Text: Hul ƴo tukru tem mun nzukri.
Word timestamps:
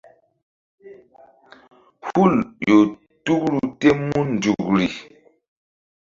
Hul 2.09 2.33
ƴo 2.65 2.77
tukru 3.23 3.59
tem 3.79 3.97
mun 4.09 4.27
nzukri. 4.37 4.85